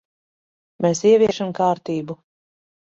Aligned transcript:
Mēs 0.85 1.03
ieviešam 1.11 1.55
kārtību. 1.63 2.21